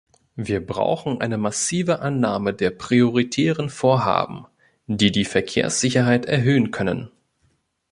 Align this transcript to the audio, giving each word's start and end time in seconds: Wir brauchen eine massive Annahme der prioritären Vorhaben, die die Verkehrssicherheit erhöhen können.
Wir 0.35 0.65
brauchen 0.65 1.21
eine 1.21 1.37
massive 1.37 1.99
Annahme 1.99 2.55
der 2.55 2.71
prioritären 2.71 3.69
Vorhaben, 3.69 4.47
die 4.87 5.11
die 5.11 5.25
Verkehrssicherheit 5.25 6.25
erhöhen 6.25 6.71
können. 6.71 7.11